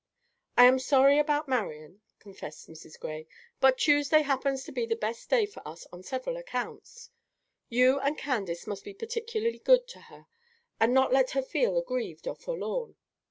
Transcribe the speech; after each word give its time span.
"I 0.57 0.65
am 0.65 0.79
sorry 0.79 1.19
about 1.19 1.47
Marian," 1.47 2.01
confessed 2.17 2.67
Mrs. 2.67 2.99
Gray; 2.99 3.27
"but 3.59 3.77
Tuesday 3.77 4.23
happens 4.23 4.63
to 4.63 4.71
be 4.71 4.87
the 4.87 4.95
best 4.95 5.29
day 5.29 5.45
for 5.45 5.61
us 5.67 5.85
on 5.93 6.01
several 6.01 6.37
accounts. 6.37 7.11
You 7.69 7.99
and 7.99 8.17
Candace 8.17 8.65
must 8.65 8.83
be 8.83 8.95
particularly 8.95 9.59
good 9.59 9.87
to 9.89 9.99
her, 10.09 10.25
and 10.79 10.91
not 10.95 11.13
let 11.13 11.29
her 11.37 11.43
feel 11.43 11.77
aggrieved 11.77 12.27
or 12.27 12.33
forlorn. 12.35 12.95